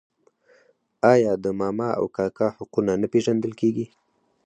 آیا 1.13 1.33
د 1.43 1.45
ماما 1.59 1.89
او 1.99 2.05
کاکا 2.15 2.47
حقونه 2.57 2.93
نه 3.01 3.07
پیژندل 3.13 3.53
کیږي؟ 3.61 3.85